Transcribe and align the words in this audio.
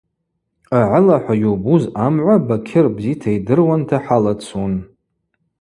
Агӏылахӏва 0.79 1.33
йубуз 1.41 1.83
амгӏва 2.05 2.35
Бакьыр 2.47 2.85
бзита 2.95 3.29
йдыруанта 3.37 3.97
хӏалацун. 4.05 4.73